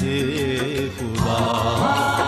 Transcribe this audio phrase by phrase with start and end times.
[0.00, 2.19] خدا۔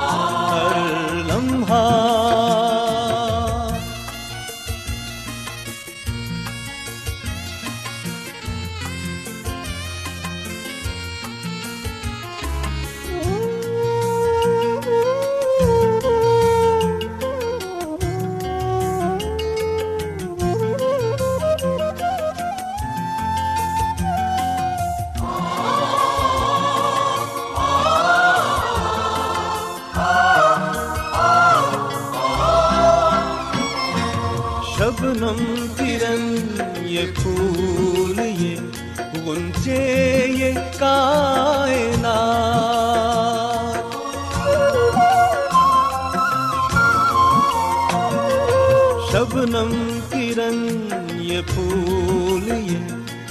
[49.22, 52.78] شبنم کرن یہ پھول، یہ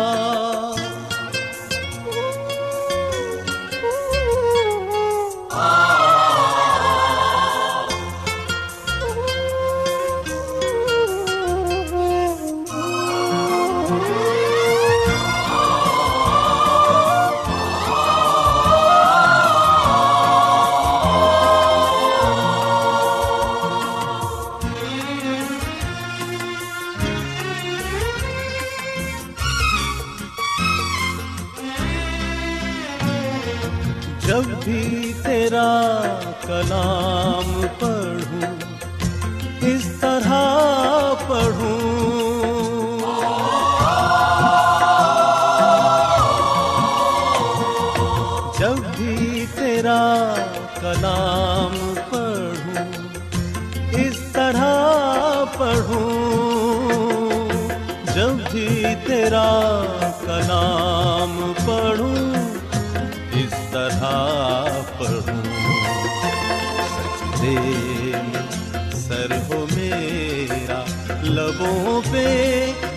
[67.41, 70.83] سجدے سر ہو میرا،
[71.23, 72.25] لبوں پہ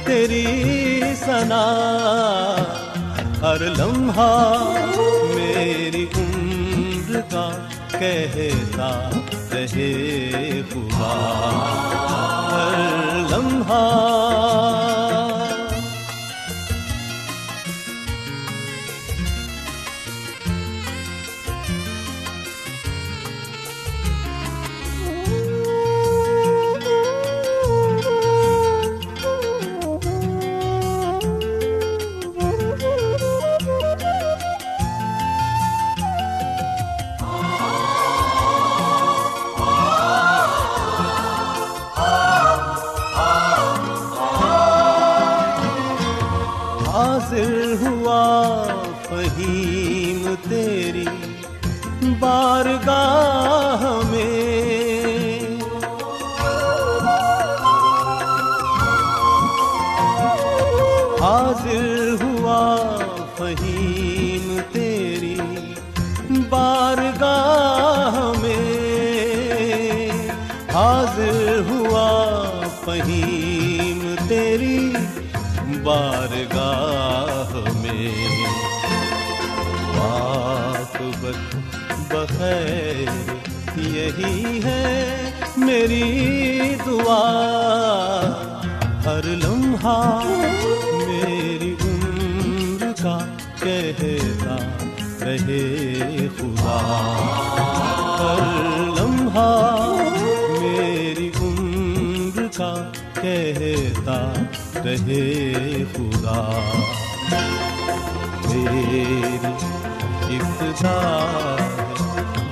[0.05, 0.45] تیری
[1.17, 1.65] سنا
[3.43, 4.29] ہر لمحہ
[5.35, 7.49] میری عمر کا
[7.99, 8.91] کہتا
[9.53, 11.15] رہے خدا
[12.51, 13.83] ہر لمحہ
[47.15, 48.23] حاصل ہوا
[49.03, 51.05] فہیم تیری
[52.21, 54.54] بارگاہ میں
[84.65, 87.25] ہے میری دعا۔
[89.07, 90.21] ہر لمحہ
[90.93, 93.19] میری عمر کا
[93.61, 94.57] کہتا
[95.21, 96.79] رہے خدا۔
[98.19, 99.95] ہر لمحہ
[100.61, 104.33] میری عمر کا کہتا
[104.85, 105.63] رہے
[105.97, 106.59] خدا۔
[108.49, 109.37] میری
[110.23, 111.27] ابتدا
[111.57, 111.85] ہے،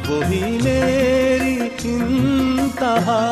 [0.09, 1.12] وہی میری
[1.85, 3.23] انتہا،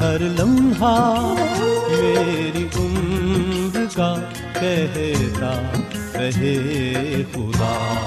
[0.00, 1.34] ہر لمحہ
[1.88, 4.14] میری عمر کا
[4.60, 5.72] کہتا
[6.14, 8.00] رہے خدا۔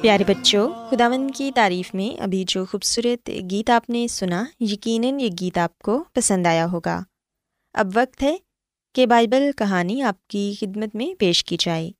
[0.00, 5.28] پیارے بچوں خداون کی تعریف میں ابھی جو خوبصورت گیت آپ نے سنا، یقیناً یہ
[5.40, 7.02] گیت آپ کو پسند آیا ہوگا۔
[7.74, 8.36] اب وقت ہے
[8.94, 11.90] کہ بائبل کہانی آپ کی خدمت میں پیش کی جائے۔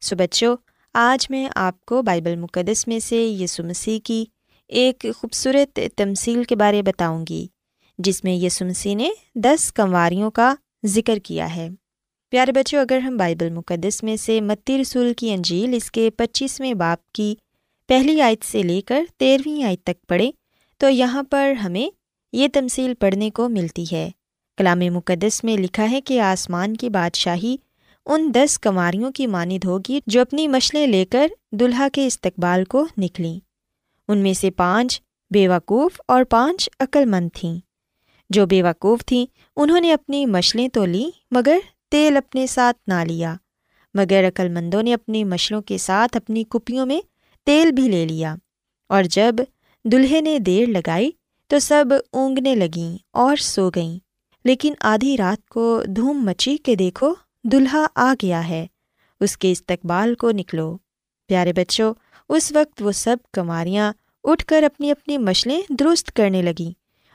[0.00, 0.56] سو بچوں،
[0.94, 4.24] آج میں آپ کو بائبل مقدس میں سے یسو مسیح کی
[4.70, 7.46] ایک خوبصورت تمثیل کے بارے بتاؤں گی،
[7.98, 10.54] جس میں یسو مسیح نے دس کنواریوں کا
[10.86, 11.68] ذکر کیا ہے۔
[12.30, 16.74] پیارے بچوں، اگر ہم بائبل مقدس میں سے متی رسول کی انجیل اس کے پچیسویں
[16.74, 17.34] باپ کی
[17.88, 20.32] پہلی آیت سے لے کر تیرہویں آیت تک پڑھیں،
[20.78, 21.90] تو یہاں پر ہمیں
[22.32, 24.10] یہ تمثیل پڑھنے کو ملتی ہے۔
[24.56, 27.56] کلام مقدس میں لکھا ہے کہ آسمان کی بادشاہی
[28.06, 32.86] ان دس کنواریوں کی مانند ہوگی جو اپنی مشلیں لے کر دلہا کے استقبال کو
[32.98, 33.49] نکلیں۔
[34.10, 35.02] ان میں سے پانچ
[35.34, 37.58] بے وقوف اور پانچ عقل مند تھیں۔
[38.30, 39.26] جو بے وقوف تھیں،
[39.56, 41.58] انہوں نے اپنی مشلیں تو لیں، مگر
[41.90, 43.34] تیل اپنے ساتھ نہ لیا۔
[43.94, 47.00] مگر عقل مندوں نے اپنی مشلوں کے ساتھ اپنی کپیوں میں
[47.44, 48.34] تیل بھی لے لیا۔
[48.88, 49.34] اور جب
[49.84, 51.10] دلہے نے دیر لگائی،
[51.46, 53.98] تو سب اونگنے لگیں اور سو گئیں۔
[54.44, 57.14] لیکن آدھی رات کو دھوم مچی کہ دیکھو،
[57.44, 58.66] دلہا آ گیا ہے،
[59.20, 60.76] اس کے استقبال کو نکلو۔
[61.28, 61.94] پیارے بچوں
[62.30, 63.92] اس وقت وہ سب کماریاں
[64.24, 66.70] اٹھ کر اپنی اپنی مشلیں درست کرنے لگیں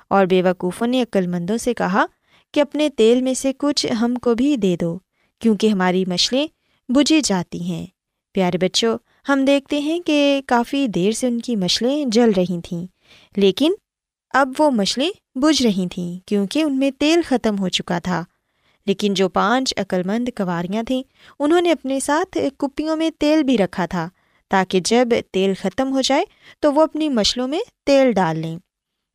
[0.10, 2.06] اور بے وقوفوں نے عقل مندوں سے کہا
[2.54, 5.00] کہ اپنے تیل میں سے کچھ ہم کو بھی دے دو،
[5.40, 6.48] کیونکہ ہماری مچھلیں
[6.90, 7.86] بجھی جاتی ہیں۔
[8.34, 8.98] پیارے بچوں،
[9.30, 12.88] ہم دیکھتے ہیں کہ کافی دیر سے ان کی مچھلیں جل رہی تھیں،
[13.36, 13.74] لیکن
[14.34, 18.24] اب وہ مچھلیں بجھ رہی تھیں کیونکہ ان میں تیل ختم ہو چکا تھا۔
[18.86, 21.04] لیکن جو پانچ عقلمند کواریاں تھیں،
[21.40, 24.10] انہوں نے اپنے ساتھ کپیوں میں تیل بھی رکھا تھا۔
[24.50, 26.24] تاکہ جب تیل ختم ہو جائے
[26.60, 28.60] تو وہ اپنی مچھلوں میں تیل ڈال لیں۔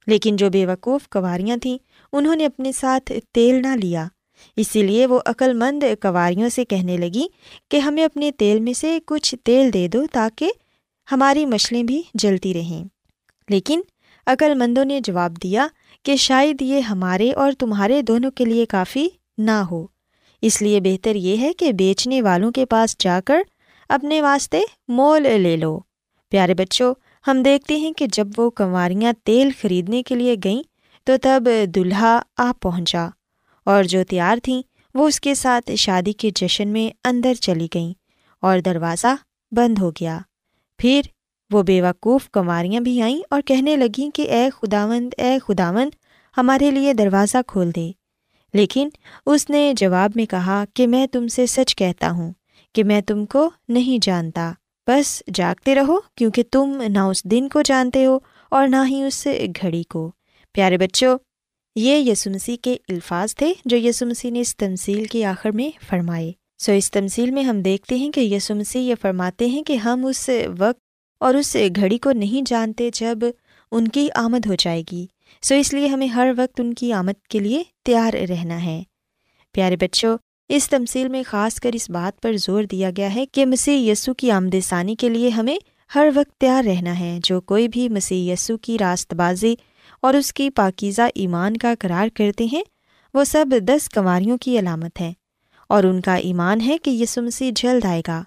[0.07, 1.79] لیکن جو بے وقوف کواریاں تھیں،
[2.13, 4.07] انہوں نے اپنے ساتھ تیل نہ لیا۔
[4.57, 7.27] اسی لیے وہ عقل مند کواریوں سے کہنے لگی
[7.71, 10.51] کہ ہمیں اپنے تیل میں سے کچھ تیل دے دو تاکہ
[11.13, 12.85] ہماری مچھلیں بھی جلتی رہیں۔
[13.49, 13.81] لیکن
[14.27, 15.67] عقل مندوں نے جواب دیا
[16.03, 19.87] کہ شاید یہ ہمارے اور تمہارے دونوں کے لیے کافی نہ ہو۔
[20.43, 23.39] اس لیے بہتر یہ ہے کہ بیچنے والوں کے پاس جا کر
[23.91, 25.81] اپنے واسطے مول لے لو۔
[26.31, 26.95] پیارے بچوں،
[27.27, 30.63] ہم دیکھتے ہیں کہ جب وہ کنواریاں تیل خریدنے کے لیے گئیں
[31.05, 33.09] تو تب دلہا آ پہنچا
[33.65, 34.63] اور جو تیار تھیں
[34.95, 37.93] وہ اس کے ساتھ شادی کے جشن میں اندر چلی گئیں
[38.41, 39.15] اور دروازہ
[39.53, 40.19] بند ہو گیا۔
[40.79, 41.01] پھر
[41.51, 45.91] وہ بے وقوف کنواریاں بھی آئیں اور کہنے لگیں کہ اے خداوند اے خداوند،
[46.37, 47.91] ہمارے لیے دروازہ کھول دے۔
[48.55, 48.89] لیکن
[49.27, 52.33] اس نے جواب میں کہا کہ میں تم سے سچ کہتا ہوں۔
[52.75, 54.53] کہ میں تم کو نہیں جانتا۔
[54.87, 58.19] بس جاگتے رہو، کیونکہ تم نہ اس دن کو جانتے ہو
[58.51, 59.27] اور نہ ہی اس
[59.63, 60.11] گھڑی کو۔
[60.53, 61.19] پیارے بچوں،
[61.77, 66.73] یہ یسمسی کے الفاظ تھے جو یسمسی نے اس تمصیل کے آخر میں فرمائے۔ سو
[66.73, 70.81] اس تمصیل میں ہم دیکھتے ہیں کہ یسمسی یہ فرماتے ہیں کہ ہم اس وقت
[71.21, 73.19] اور اس گھڑی کو نہیں جانتے جب
[73.73, 75.07] ان کی آمد ہو جائے گی۔
[75.43, 78.83] سو اس لیے ہمیں ہر وقت ان کی آمد کے لیے تیار رہنا ہے۔
[79.53, 80.19] پیارے بچوں
[80.53, 84.15] اس تمصیل میں خاص کر اس بات پر زور دیا گیا ہے کہ مسیح یسو
[84.15, 85.57] کی آمد ثانی کے لیے ہمیں
[85.95, 89.55] ہر وقت تیار رہنا ہے، جو کوئی بھی مسیح یسو کی راست بازی
[90.03, 92.63] اور اس کی پاکیزہ ایمان کا قرار کرتے ہیں،
[93.15, 95.13] وہ سب دس کنواریوں کی علامت ہے
[95.69, 98.23] اور ان کا ایمان ہے کہ یسو مسیح جلد آئے گا۔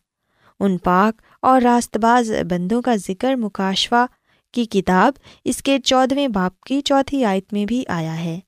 [0.59, 4.05] ان پاک اور راست باز بندوں کا ذکر مکاشوا
[4.51, 5.13] کی کتاب
[5.43, 8.39] اس کے چودھویں باپ کی چوتھی آیت میں بھی آیا ہے۔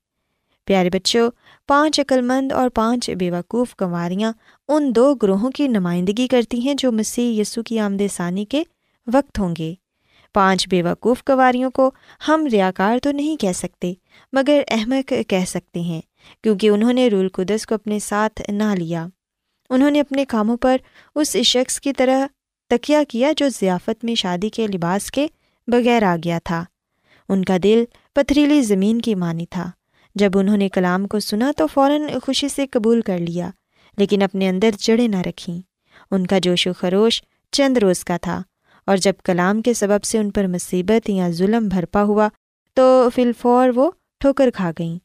[0.65, 1.31] پیارے بچوں
[1.67, 4.33] پانچ عقلمند اور پانچ بیوقوف کنواریاں
[4.67, 8.63] ان دو گروہوں کی نمائندگی کرتی ہیں جو مسیح یسو کی آمد ثانی کے
[9.13, 9.73] وقت ہوں گے۔
[10.33, 11.91] پانچ بیوقوف کنواریوں کو
[12.27, 13.93] ہم ریا کار تو نہیں کہہ سکتے،
[14.33, 16.01] مگر احمد کہہ سکتے ہیں،
[16.43, 19.07] کیونکہ انہوں نے رول قدس کو اپنے ساتھ نہ لیا۔
[19.69, 20.77] انہوں نے اپنے کاموں پر
[21.15, 22.25] اس شخص کی طرح
[22.69, 25.27] تکیہ کیا جو ضیافت میں شادی کے لباس کے
[25.67, 26.63] بغیر آ گیا تھا۔
[27.29, 29.71] ان کا دل پتھریلی زمین کی مانی تھا۔
[30.15, 33.49] جب انہوں نے کلام کو سنا تو فوراً خوشی سے قبول کر لیا،
[33.97, 35.59] لیکن اپنے اندر جڑیں نہ رکھیں۔
[36.11, 37.21] ان کا جوش و خروش
[37.53, 38.41] چند روز کا تھا،
[38.87, 42.27] اور جب کلام کے سبب سے ان پر مصیبت یا ظلم بھرپا ہوا
[42.77, 43.89] تو فی الفور وہ
[44.21, 44.97] ٹھوکر کھا گئیں۔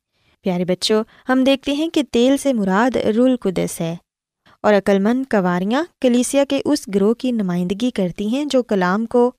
[0.45, 3.95] پیارے بچوں، ہم دیکھتے ہیں کہ تیل سے مراد رول قدس ہے،
[4.65, 9.31] اور عقلمند کنواریاں کلیسیا کے اس گروہ کی نمائندگی کرتی ہیں جو کلام کو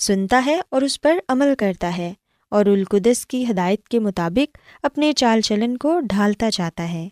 [0.00, 2.12] سنتا ہے اور اس پر عمل کرتا ہے۔
[2.52, 7.08] اور رولقدس کی ہدایت کے مطابق اپنے چال چلن کو ڈھالتا جاتا ہے۔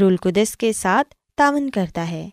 [0.00, 2.28] رولقدس کے ساتھ تعاون کرتا ہے۔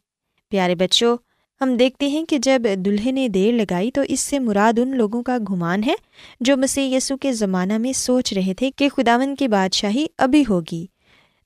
[0.50, 1.18] پیارے بچوں،
[1.62, 5.24] ہم دیکھتے ہیں کہ جب دلہے نے دیر لگائی تو اس سے مراد ان لوگوں
[5.24, 5.94] کا گمان ہے
[6.40, 10.86] جو مسیح یسو کے زمانہ میں سوچ رہے تھے کہ خداون کی بادشاہی ابھی ہوگی۔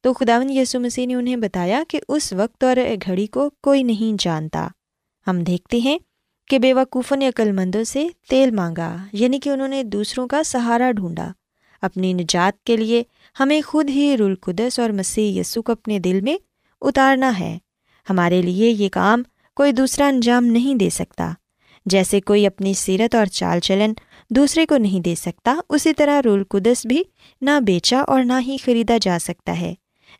[0.01, 4.15] تو خداون یسو مسیح نے انہیں بتایا کہ اس وقت اور گھڑی کو کوئی نہیں
[4.19, 4.67] جانتا۔
[5.27, 5.97] ہم دیکھتے ہیں
[6.47, 10.43] کہ بے وقوفوں نے عقل مندوں سے تیل مانگا یعنی کہ انہوں نے دوسروں کا
[10.43, 11.31] سہارا ڈھونڈا۔
[11.81, 13.03] اپنی نجات کے لیے
[13.39, 16.37] ہمیں خود ہی رلقدس اور مسیح یسو کو اپنے دل میں
[16.81, 17.57] اتارنا ہے۔
[18.09, 19.23] ہمارے لیے یہ کام
[19.55, 21.31] کوئی دوسرا انجام نہیں دے سکتا۔
[21.85, 23.93] جیسے کوئی اپنی سیرت اور چال چلن
[24.29, 27.03] دوسرے کو نہیں دے سکتا، اسی طرح رلقدس بھی
[27.41, 29.73] نہ بیچا اور نہ ہی خریدا جا سکتا ہے،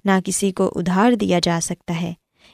[0.06, 2.14] نہ کسی کو ادھار دیا جا سکتا ہے۔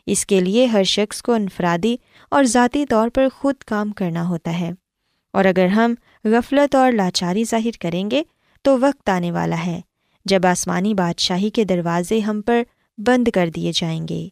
[0.09, 1.95] اس کے لیے ہر شخص کو انفرادی
[2.31, 4.71] اور ذاتی طور پر خود کام کرنا ہوتا ہے۔
[5.33, 8.23] اور اگر ہم غفلت اور لاچاری ظاہر کریں گے،
[8.61, 9.81] تو وقت آنے والا ہے
[10.25, 12.63] جب آسمانی بادشاہی کے دروازے ہم پر
[12.97, 14.27] بند کر دیے جائیں گے۔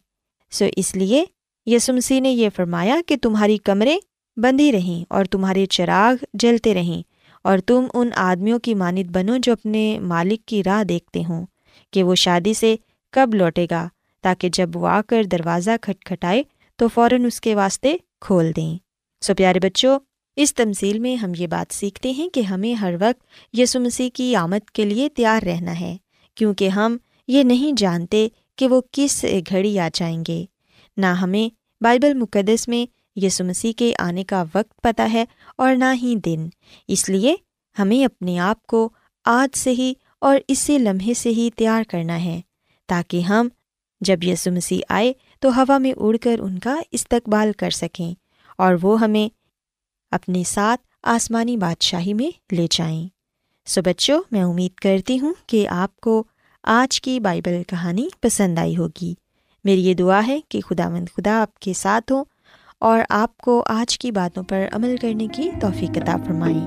[0.50, 1.24] سو اس لیے
[1.66, 3.98] یسمسی نے یہ فرمایا کہ تمہاری کمریں
[4.36, 7.02] بندھی رہیں اور تمہارے چراغ جلتے رہیں
[7.44, 11.46] اور تم ان آدمیوں کی مانت بنو جو اپنے مالک کی راہ دیکھتے ہوں
[11.92, 12.76] کہ وہ شادی سے
[13.12, 13.88] کب لوٹے گا۔
[14.22, 16.42] تاکہ جب وہ آ کر دروازہ کھٹکھٹائے
[16.78, 18.76] تو فوراً اس کے واسطے کھول دیں۔
[19.22, 19.98] سو پیارے بچوں،
[20.36, 24.34] اس تمثیل میں ہم یہ بات سیکھتے ہیں کہ ہمیں ہر وقت یسو مسیح کی
[24.36, 25.96] آمد کے لیے تیار رہنا ہے،
[26.36, 26.96] کیونکہ ہم
[27.28, 30.44] یہ نہیں جانتے کہ وہ کس گھڑی آ جائیں گے۔
[30.96, 31.48] نہ ہمیں
[31.80, 32.84] بائبل مقدس میں
[33.16, 35.24] یسو مسیح کے آنے کا وقت پتہ ہے
[35.56, 36.46] اور نہ ہی دن۔
[36.88, 37.34] اس لیے
[37.76, 38.88] ہمیں اپنے آپ کو
[39.24, 42.40] آج سے ہی اور اسی لمحے سے ہی تیار کرنا ہے،
[42.88, 43.48] تاکہ ہم
[44.00, 48.14] جب یسو مسیح آئے تو ہوا میں اڑ کر ان کا استقبال کر سکیں
[48.58, 49.28] اور وہ ہمیں
[50.10, 53.08] اپنے ساتھ آسمانی بادشاہی میں لے جائیں۔
[53.66, 56.24] سو بچوں، میں امید کرتی ہوں کہ آپ کو
[56.62, 59.14] آج کی بائبل کہانی پسند آئی ہوگی۔
[59.64, 62.24] میری یہ دعا ہے کہ خدا مند خدا آپ کے ساتھ ہوں
[62.80, 66.66] اور آپ کو آج کی باتوں پر عمل کرنے کی توفیق عطا فرمائیں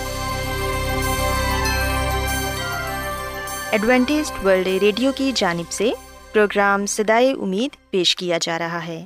[3.71, 5.91] Adventist World Radio کی جانب سے
[6.33, 9.05] پروگرام سدائے امید پیش کیا جا رہا ہے۔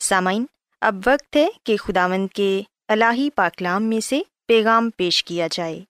[0.00, 0.44] سامعین،
[0.80, 5.80] اب وقت ہے کہ خداوند کے الہی پاکلام میں سے پیغام پیش کیا جائے۔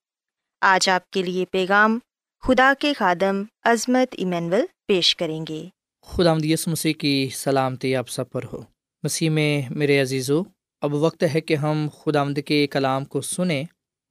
[0.61, 1.99] آج آپ کے لیے پیغام
[2.43, 5.69] خدا کے خادم عظمت ایمینول پیش کریں گے۔
[6.07, 8.63] خدا مدیس مسیح کی سلامتی آپ سب پر ہو۔
[9.03, 10.43] مسیح میں میرے عزیزو،
[10.81, 13.65] اب وقت ہے کہ ہم خدا مد کے کلام کو سنیں۔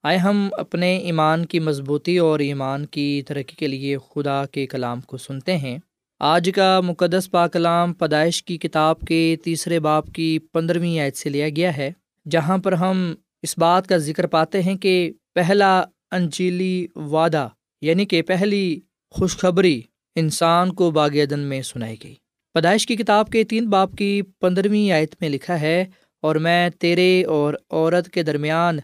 [0.03, 5.01] آئے ہم اپنے ایمان کی مضبوطی اور ایمان کی ترقی کے لیے خدا کے کلام
[5.01, 5.77] کو سنتے ہیں۔
[6.21, 11.29] آج کا مقدس پا کلام پیدائش کی کتاب کے تیسرے باپ کی پندرہویں عید سے
[11.29, 11.91] لیا گیا ہے،
[12.25, 13.13] جہاں پر ہم
[13.43, 17.47] اس بات کا ذکر پاتے ہیں کہ پہلا انجیلی وعدہ
[17.81, 18.79] یعنی کہ پہلی
[19.15, 19.81] خوشخبری
[20.15, 22.15] انسان کو باغ عدن میں سنائی گئی۔
[22.55, 25.85] پیدائش کی کتاب کے تین باپ کی پندرہویں آیت میں لکھا ہے،
[26.23, 28.79] اور میں تیرے اور عورت کے درمیان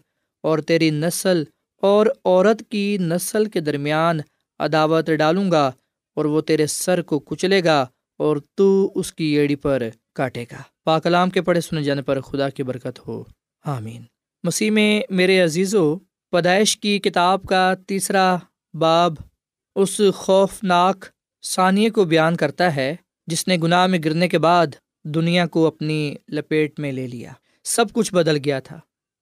[0.46, 1.44] اور تیری نسل
[1.82, 4.20] اور عورت کی نسل کے درمیان
[4.60, 5.72] عداوت ڈالوں گا
[6.16, 7.86] اور وہ تیرے سر کو کچلے گا
[8.18, 9.84] اور تو اس کی ایڑی پر
[10.16, 13.24] کاٹے گا۔ پاکلام کے پڑھے سنے جانے پر خدا کی برکت ہو۔
[13.66, 14.02] آمین۔
[14.44, 15.96] مسیح میں میرے عزیز و
[16.32, 18.38] پیدائش کی کتاب کا تیسرا
[18.74, 19.14] باب
[19.76, 21.06] اس خوفناک
[21.44, 22.96] ثانیے کو بیان کرتا ہے،
[23.28, 24.68] جس نے گناہ میں گرنے کے بعد
[25.04, 27.32] دنیا کو اپنی لپیٹ میں لے لیا۔
[27.64, 28.80] سب کچھ بدل گیا تھا۔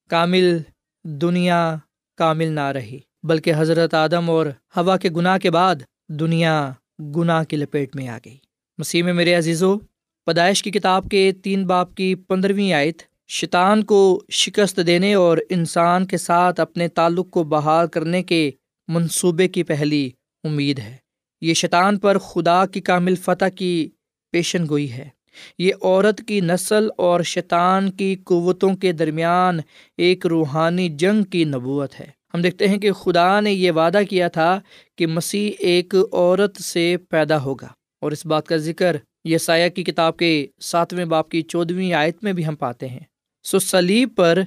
[0.09, 0.57] کامل
[1.03, 1.75] دنیا
[2.17, 5.75] کامل نہ رہی، بلکہ حضرت آدم اور ہوا کے گناہ کے بعد
[6.09, 8.37] دنیا گناہ کی لپیٹ میں آ گئی۔
[8.77, 9.77] مسیح میں میرے عزیز و
[10.25, 16.05] پیدائش کی کتاب کے تین باپ کی پندرہویں آیت شیطان کو شکست دینے اور انسان
[16.05, 18.51] کے ساتھ اپنے تعلق کو بحال کرنے کے
[18.87, 20.09] منصوبے کی پہلی
[20.43, 20.97] امید ہے۔
[21.41, 23.89] یہ شیطان پر خدا کی کامل فتح کی
[24.31, 25.09] پیشن گوئی ہے۔
[25.57, 29.59] یہ عورت کی نسل اور شیطان کی قوتوں کے درمیان
[29.97, 34.27] ایک روحانی جنگ کی نبوت ہے۔ ہم دیکھتے ہیں کہ خدا نے یہ وعدہ کیا
[34.27, 34.59] تھا
[34.97, 37.67] کہ مسیح ایک عورت سے پیدا ہوگا۔
[38.01, 42.23] اور اس بات کا ذکر یہ سایہ کی کتاب کے ساتویں باپ کی چودھویں آیت
[42.23, 42.99] میں بھی ہم پاتے ہیں۔
[43.43, 44.39] سو سلیب پر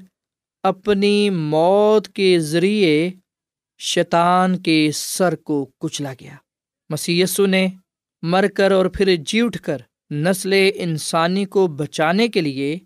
[0.63, 3.11] اپنی موت کے ذریعے
[3.79, 6.35] شیطان کے سر کو کچلا گیا۔
[6.91, 7.69] مسی نے
[8.23, 9.79] مر کر اور پھر جی اٹھ کر
[10.11, 12.79] نسل انسانی کو بچانے کے لیے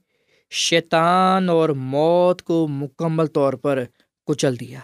[0.50, 3.84] شیطان اور موت کو مکمل طور پر
[4.26, 4.78] کچل دیا۔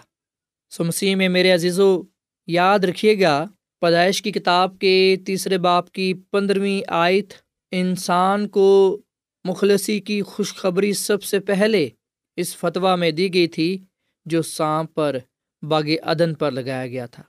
[0.69, 2.01] سو مسیح میں میرے عزیز و
[2.47, 3.45] یاد رکھیے گا،
[3.81, 7.33] پیدائش کی کتاب کے تیسرے باپ کی پندرہویں آیت،
[7.71, 9.01] انسان کو
[9.43, 11.89] مخلصی کی خوشخبری سب سے پہلے
[12.35, 13.77] اس فتویٰ میں دی گئی تھی،
[14.25, 15.17] جو سانپ پر
[15.61, 17.23] باغ عدن پر لگایا گیا تھا۔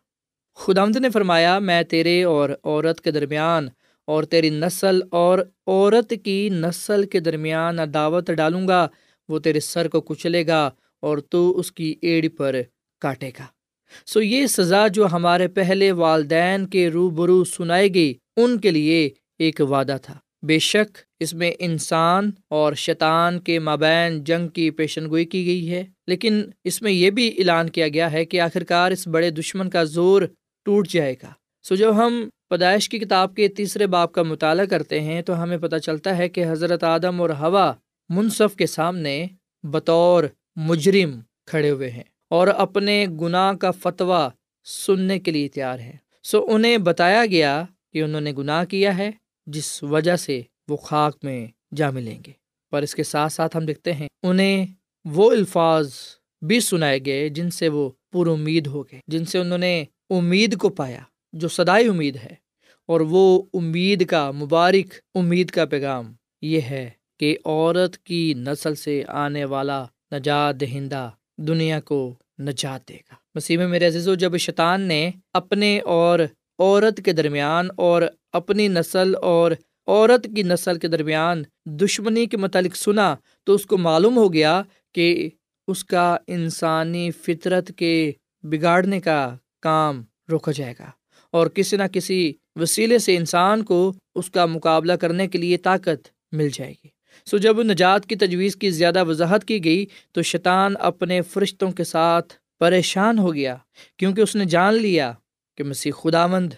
[0.56, 3.68] خدامد نے فرمایا، میں تیرے اور عورت کے درمیان
[4.08, 8.86] اور تیری نسل اور عورت کی نسل کے درمیان دعوت ڈالوں گا،
[9.28, 10.70] وہ تیرے سر کو کچلے گا
[11.02, 12.56] اور تو اس کی ایڑ پر
[13.02, 13.46] کاٹے گا۔
[14.06, 19.60] سو یہ سزا جو ہمارے پہلے والدین کے روبرو سنائی گئی ان کے لیے ایک
[19.70, 25.24] وعدہ تھا۔ بے شک اس میں انسان اور شیطان کے مابین جنگ کی پیشن گوئی
[25.24, 29.06] کی گئی ہے، لیکن اس میں یہ بھی اعلان کیا گیا ہے کہ آخرکار اس
[29.06, 30.22] بڑے دشمن کا زور
[30.66, 31.32] ٹوٹ جائے گا۔
[31.64, 35.58] سو جب ہم پیدائش کی کتاب کے تیسرے باپ کا مطالعہ کرتے ہیں تو ہمیں
[35.58, 37.72] پتہ چلتا ہے کہ حضرت آدم اور ہوا
[38.08, 39.26] منصف کے سامنے
[39.62, 40.24] بطور
[40.56, 44.28] مجرم کھڑے ہوئے ہیں اور اپنے گناہ کا فتویٰ
[44.64, 49.10] سننے کے لیے تیار ہے سو انہیں بتایا گیا کہ انہوں نے گناہ کیا ہے،
[49.46, 52.32] جس وجہ سے وہ خاک میں جا ملیں گے۔
[52.70, 54.66] پر اس کے ساتھ ساتھ ہم دیکھتے ہیں، انہیں
[55.04, 55.94] وہ الفاظ
[56.42, 60.56] بھی سنائے گئے جن سے وہ پر امید ہو گئے، جن سے انہوں نے امید
[60.56, 61.00] کو پایا۔
[61.32, 62.34] جو سدائی امید ہے
[62.86, 66.12] اور وہ امید کا، مبارک امید کا پیغام
[66.42, 72.94] یہ ہے کہ عورت کی نسل سے آنے والا نجات دہندہ دنیا کو نجات دے
[72.94, 76.18] گا۔ مسیح میرے عزیز و جب شیطان نے اپنے اور
[76.58, 79.52] عورت کے درمیان اور اپنی نسل اور
[79.86, 83.14] عورت کی نسل کے درمیان دشمنی کے متعلق سنا
[83.44, 84.62] تو اس کو معلوم ہو گیا
[84.94, 85.30] کہ
[85.68, 88.12] اس کا انسانی فطرت کے
[88.42, 90.90] بگاڑنے کا کام روکا جائے گا۔
[91.38, 96.08] اور کسی نہ کسی وسیلے سے انسان کو اس کا مقابلہ کرنے کے لیے طاقت
[96.32, 96.88] مل جائے گی۔
[97.26, 101.84] سو جب نجات کی تجویز کی زیادہ وضاحت کی گئی تو شیطان اپنے فرشتوں کے
[101.84, 103.56] ساتھ پریشان ہو گیا،
[103.96, 105.12] کیونکہ اس نے جان لیا
[105.58, 106.52] کہ مسیح خدا مند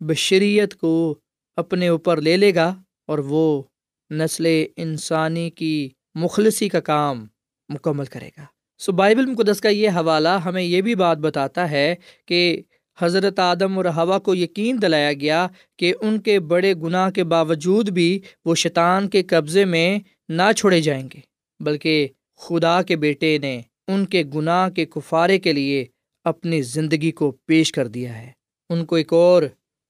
[0.00, 1.18] بشریت کو
[1.56, 2.74] اپنے اوپر لے لے گا
[3.08, 3.62] اور وہ
[4.10, 4.46] نسل
[4.76, 7.26] انسانی کی مخلصی کا کام
[7.68, 8.44] مکمل کرے گا۔
[8.80, 11.94] سو بائبل مقدس کا یہ حوالہ ہمیں یہ بھی بات بتاتا ہے
[12.26, 12.62] کہ
[12.98, 15.46] حضرت آدم اور ہوا کو یقین دلایا گیا
[15.78, 20.80] کہ ان کے بڑے گناہ کے باوجود بھی وہ شیطان کے قبضے میں نہ چھوڑے
[20.80, 21.20] جائیں گے،
[21.60, 22.08] بلکہ
[22.40, 25.84] خدا کے بیٹے نے ان کے گناہ کے کفارے کے لیے
[26.24, 28.30] اپنی زندگی کو پیش کر دیا ہے۔
[28.70, 29.42] ان کو ایک اور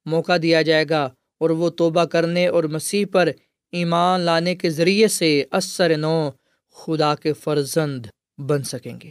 [0.06, 1.04] موقع دیا جائے گا
[1.40, 3.28] اور وہ توبہ کرنے اور مسیح پر
[3.72, 6.30] ایمان لانے کے ذریعے سے اثر نو
[6.76, 8.06] خدا کے فرزند
[8.38, 9.10] بن سکیں گے۔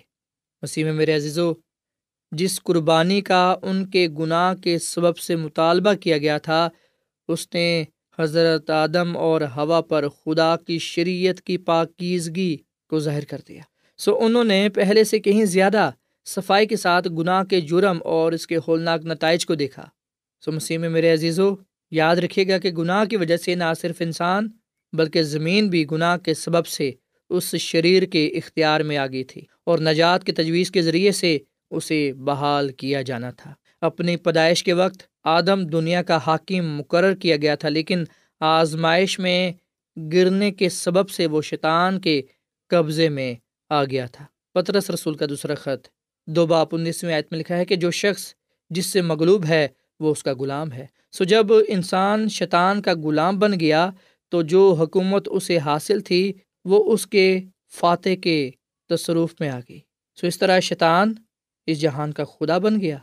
[0.64, 1.54] مسیح میں میرے عزیزو
[2.32, 6.70] جس قربانی کا ان کے گناہ کے سبب سے مطالبہ کیا گیا تھا،
[7.28, 7.84] اس نے
[8.20, 12.58] حضرت آدم اور ہوا پر خدا کی شریعت کی پاکیزگی
[12.90, 13.62] کو ظاہر کر دیا۔
[13.98, 15.92] سو انہوں نے پہلے سے کہیں زیادہ
[16.26, 19.86] صفائی کے ساتھ گناہ کے جرم اور اس کے ہولناک نتائج کو دیکھا۔
[20.42, 21.56] سو مسیح میں میرے عزیزو،
[21.92, 24.48] یاد رکھیے گا کہ گناہ کی وجہ سے نہ صرف انسان
[24.94, 26.92] بلکہ زمین بھی گناہ کے سبب سے
[27.30, 31.38] اس شریر کے اختیار میں آ گئی تھی اور نجات کے تجویز کے ذریعے سے
[31.72, 37.38] اسے بحال کیا جانا تھا۔ اپنی پیدائش کے وقت آدم دنیا کا حاکم مقرر کیا
[37.38, 38.04] گیا تھا، لیکن
[38.40, 39.52] آزمائش میں
[40.14, 42.22] گرنے کے سبب سے وہ شیطان کے
[42.68, 43.36] قبضے میں
[43.70, 45.88] آ گیا تھا۔ پترس رسول کا دوسرا خط۔
[46.28, 48.34] دو باپ انیسویں آیت میں لکھا ہے کہ جو شخص
[48.70, 49.68] جس سے مغلوب ہے،
[50.00, 53.90] وہ اس کا غلام ہے۔ سو جب انسان شیطان کا غلام بن گیا،
[54.30, 56.34] تو جو حکومت اسے حاصل تھی،
[56.66, 57.40] وہ اس کے
[57.74, 58.52] فاتح کے
[58.90, 59.80] تصروف میں آ گئی۔
[60.22, 61.14] سو اس طرح شیطان
[61.66, 62.98] اس جہان کا خدا بن گیا۔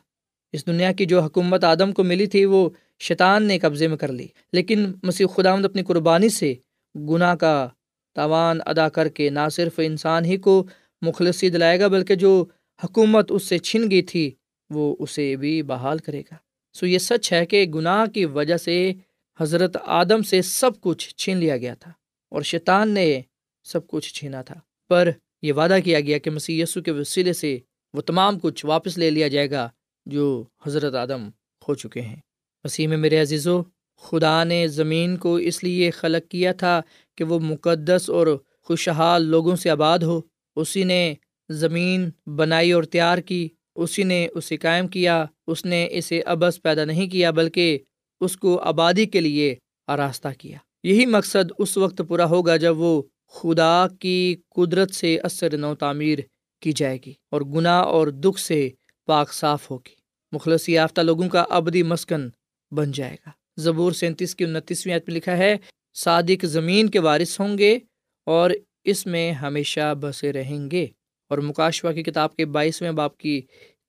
[0.52, 2.70] اس دنیا کی جو حکومت آدم کو ملی تھی، وہ
[3.00, 6.54] شیطان نے قبضے میں کر لی۔ لیکن مسیح خدا اپنی قربانی سے
[6.94, 7.68] گناہ کا
[8.14, 10.66] توان ادا کر کے نہ صرف انسان ہی کو
[11.02, 12.44] مخلصی دلائے گا، بلکہ جو
[12.84, 14.30] حکومت اس سے چھن گئی تھی،
[14.70, 16.34] وہ اسے بھی بحال کرے گا۔
[16.72, 18.92] سو یہ سچ ہے کہ گناہ کی وجہ سے
[19.40, 21.92] حضرت آدم سے سب کچھ چھین لیا گیا تھا
[22.28, 23.20] اور شیطان نے
[23.64, 24.54] سب کچھ چھینا تھا۔
[24.88, 25.10] پر
[25.42, 27.58] یہ وعدہ کیا گیا کہ مسی یسو کے وسیلے سے
[27.94, 29.68] وہ تمام کچھ واپس لے لیا جائے گا
[30.06, 32.16] جو حضرت آدم کھو چکے ہیں۔
[32.64, 33.62] مسیح میں میرے عزیز و
[33.96, 36.80] خدا نے زمین کو اس لیے خلق کیا تھا
[37.16, 38.26] کہ وہ مقدس اور
[38.62, 40.20] خوشحال لوگوں سے آباد ہو۔
[40.56, 41.14] اسی نے
[41.48, 46.84] زمین بنائی اور تیار کی، اسی نے اسے قائم کیا۔ اس نے اسے ابس پیدا
[46.84, 47.78] نہیں کیا، بلکہ
[48.20, 53.02] اس کو آبادی کے لیے آراستہ کیا۔ یہی مقصد اس وقت پورا ہوگا جب وہ
[53.28, 56.18] خدا کی قدرت سے اثر نو تعمیر
[56.62, 58.70] کی جائے گی اور گناہ اور دکھ سے
[59.06, 59.94] پاک صاف ہوگی۔
[60.32, 62.28] مخلص یافتہ لوگوں کا ابدی مسکن
[62.70, 65.56] بن جائے گا۔ زبور سینتیس کی انتیسویں میں لکھا ہے،
[65.94, 67.78] صادق زمین کے وارث ہوں گے
[68.26, 68.50] اور
[68.84, 70.86] اس میں ہمیشہ بسے رہیں گے۔
[71.28, 73.40] اور مکاشوا کی کتاب کے بائیسویں باپ کی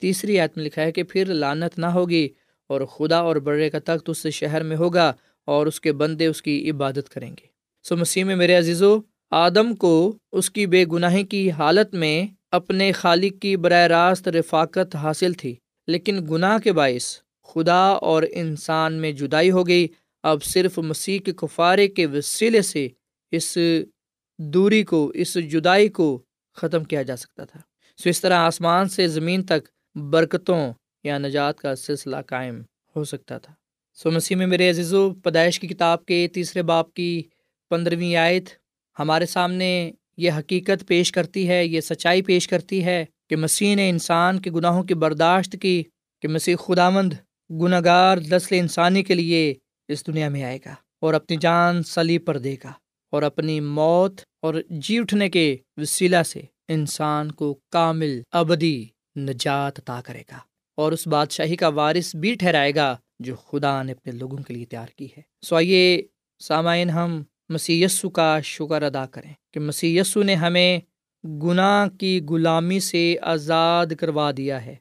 [0.01, 2.29] تیسری آیت میں لکھا ہے کہ پھر لانت نہ ہوگی
[2.67, 5.13] اور خدا اور بڑے کا تخت اس شہر میں ہوگا
[5.45, 7.45] اور اس کے بندے اس کی عبادت کریں گے۔
[7.83, 8.97] سو مسیح میں میرے عزیزو،
[9.31, 14.95] آدم کو اس کی بے گناہی کی حالت میں اپنے خالق کی براہ راست رفاقت
[14.95, 15.55] حاصل تھی،
[15.87, 19.87] لیکن گناہ کے باعث خدا اور انسان میں جدائی ہو گئی۔
[20.23, 22.87] اب صرف مسیح کے کفارے کے وسیلے سے
[23.31, 23.57] اس
[24.37, 27.59] دوری کو، اس جدائی کو ختم کیا جا سکتا تھا۔
[27.97, 32.61] سو اس طرح آسمان سے زمین تک برکتوں یا نجات کا سلسلہ قائم
[32.95, 33.53] ہو سکتا تھا۔
[33.93, 37.23] سو مسیح میں میرے عزیز و پیدائش کی کتاب کے تیسرے باپ کی
[37.69, 38.49] پندرہویں آیت
[38.99, 43.89] ہمارے سامنے یہ حقیقت پیش کرتی ہے، یہ سچائی پیش کرتی ہے کہ مسیح نے
[43.89, 45.83] انسان کے گناہوں کی برداشت کی
[46.23, 47.13] کہ مسیح خدا مند
[47.49, 49.53] گناہ گار دسل انسانی کے لیے
[49.87, 52.71] اس دنیا میں آئے گا اور اپنی جان سلی پر دے گا
[53.13, 59.99] اور اپنی موت اور جی اٹھنے کے وسیلہ سے انسان کو کامل، ابدی نجات عطا
[60.05, 60.37] کرے گا
[60.77, 64.65] اور اس بادشاہی کا وارث بھی ٹھہرائے گا جو خدا نے اپنے لوگوں کے لیے
[64.65, 66.01] تیار کی ہے۔ سو آئیے
[66.41, 67.21] سامعین ہم
[67.53, 70.79] مسی یسو کا شکر ادا کریں کہ مسی نے ہمیں
[71.43, 74.75] گناہ کی غلامی سے آزاد کروا دیا ہے۔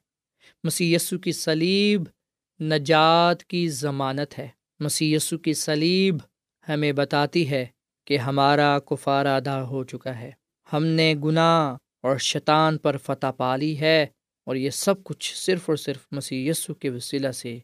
[0.65, 2.03] مسی یسو کی سلیب
[2.61, 4.49] نجات کی ضمانت ہے۔
[4.81, 6.17] مسی یسو کی سلیب
[6.69, 7.67] ہمیں بتاتی ہے
[8.05, 10.31] کہ ہمارا کفار ادا ہو چکا ہے۔
[10.73, 14.07] ہم نے گناہ اور شیطان پر فتح پالی ہے
[14.47, 17.59] اور یہ سب کچھ صرف اور صرف مسیح یسو کے وسیلہ سے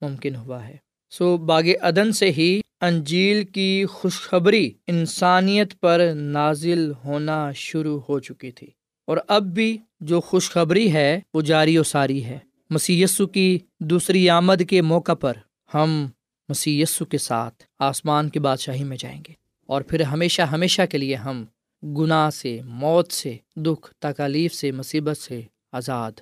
[0.00, 0.76] ممکن ہوا ہے۔
[1.10, 8.50] سو باغ عدن سے ہی انجیل کی خوشخبری انسانیت پر نازل ہونا شروع ہو چکی
[8.50, 8.66] تھی۔
[9.06, 12.38] اور اب بھی جو خوشخبری ہے وہ جاری و ساری ہے۔
[12.70, 15.32] مسی کی دوسری آمد کے موقع پر
[15.74, 16.06] ہم
[16.48, 19.32] مسی کے ساتھ آسمان کی بادشاہی میں جائیں گے۔
[19.66, 21.44] اور پھر ہمیشہ ہمیشہ کے لیے ہم
[21.82, 25.40] گناہ سے، موت سے، دکھ، تکالیف سے، مصیبت سے
[25.72, 26.12] آزاد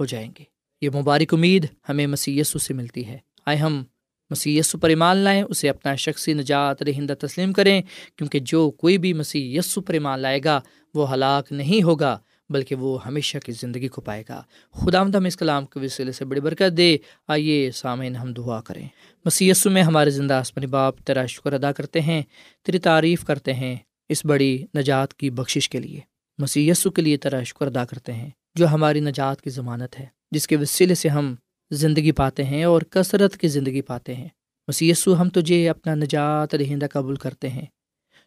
[0.00, 0.44] ہو جائیں گے۔
[0.80, 3.84] یہ مبارک امید ہمیں مسی سے ملتی ہے۔ آئے ہم
[4.30, 7.82] مسی پر ایمان لائیں، اسے اپنا شخصی نجات رہندہ تسلیم کریں،
[8.16, 10.60] کیونکہ جو کوئی بھی مسی پر ایمان لائے گا،
[10.94, 15.36] وہ ہلاک نہیں ہوگا، بلکہ وہ ہمیشہ کی زندگی کو پائے گا۔ خدا ہم اس
[15.36, 16.96] کلام کے وسیلے سے بڑی برکت دے۔
[17.28, 18.88] آئیے سامعین، ہم دعا کریں۔
[19.24, 22.22] مسی میں ہمارے زندہ آسمانی باپ، تیرا شکر ادا کرتے ہیں،
[22.64, 23.76] تیری تعریف کرتے ہیں
[24.08, 26.00] اس بڑی نجات کی بخشش کے لیے۔
[26.38, 30.46] مسی کے لیے تیرا شکر ادا کرتے ہیں، جو ہماری نجات کی ضمانت ہے، جس
[30.46, 31.34] کے وسیلے سے ہم
[31.70, 34.28] زندگی پاتے ہیں اور کثرت کی زندگی پاتے ہیں۔
[34.68, 37.66] مسی ہم تجھے اپنا نجات رہندہ قبول کرتے ہیں۔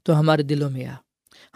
[0.03, 0.95] تو ہمارے دلوں میں آ،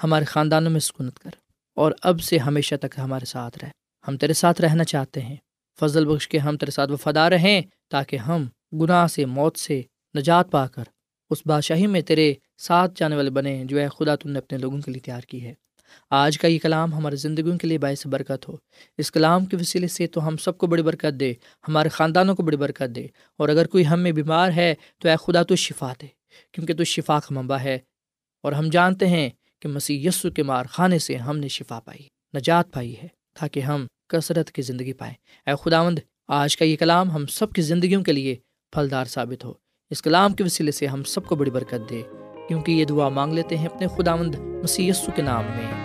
[0.03, 1.29] ہمارے خاندانوں میں سکونت کر۔
[1.75, 3.69] اور اب سے ہمیشہ تک ہمارے ساتھ رہ۔
[4.07, 5.35] ہم تیرے ساتھ رہنا چاہتے ہیں۔
[5.79, 8.47] فضل بخش کے ہم تیرے ساتھ وفادار رہیں تاکہ ہم
[8.81, 9.81] گناہ سے، موت سے
[10.17, 10.83] نجات پا کر
[11.29, 14.81] اس بادشاہی میں تیرے ساتھ جانے والے بنے جو ہے خدا تم نے اپنے لوگوں
[14.81, 15.53] کے لیے تیار کی ہے۔
[16.09, 18.55] آج کا یہ کلام ہمارے زندگیوں کے لیے باعث برکت ہو۔
[18.97, 21.33] اس کلام کے وسیلے سے تو ہم سب کو بڑی برکت دے،
[21.67, 25.15] ہمارے خاندانوں کو بڑی برکت دے۔ اور اگر کوئی ہم میں بیمار ہے تو اے
[25.15, 26.07] خدا تو شفا دے،
[26.51, 27.79] کیونکہ تو شفا کا منبع ہے۔
[28.43, 29.29] اور ہم جانتے ہیں
[29.61, 33.07] کہ مسیح یسو کے مار خانے سے ہم نے شفا پائی، نجات پائی ہے،
[33.39, 35.13] تاکہ ہم کثرت کی زندگی پائیں۔
[35.47, 38.35] اے خداوند، آج کا یہ کلام ہم سب کی زندگیوں کے لیے
[38.71, 39.53] پھلدار ثابت ہو۔
[39.89, 42.01] اس کلام کے وسیلے سے ہم سب کو بڑی برکت دے،
[42.47, 45.84] کیونکہ یہ دعا مانگ لیتے ہیں اپنے خداوند مسیح یسو کے نام میں۔